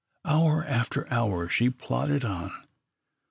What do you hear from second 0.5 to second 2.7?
after hour she plodded on.